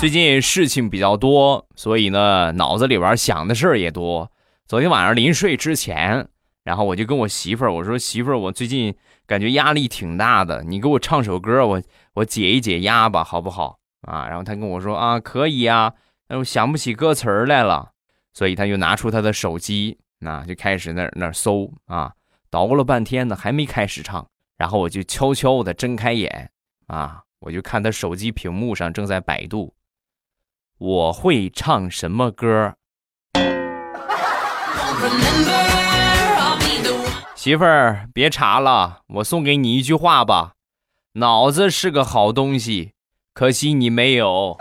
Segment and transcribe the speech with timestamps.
[0.00, 4.32] 最近事情比较多，所以呢，脑子里边想的事儿也多。
[4.66, 6.26] 昨天晚上临睡之前，
[6.64, 11.82] 然后我就跟我媳妇儿我说：“媳妇儿，我最近感觉压力挺大的，你给我唱首歌，我
[12.14, 13.78] 我解一解压吧，好不好？”
[14.08, 15.92] 啊，然后他跟我说：“啊，可以呀。”
[16.26, 17.90] 但我想不起歌词来了，
[18.32, 22.10] 所以他就拿出他的手机，那就开始那那搜啊，
[22.48, 24.26] 捣鼓了半天呢，还没开始唱。
[24.56, 26.50] 然后我就悄悄的睁开眼，
[26.86, 29.74] 啊，我就看他手机屏幕上正在百度。
[30.80, 32.72] 我会唱什么歌？
[37.34, 40.54] 媳妇儿，别查了，我送给你一句话吧：
[41.14, 42.92] 脑子是个好东西，
[43.34, 44.56] 可惜你没有。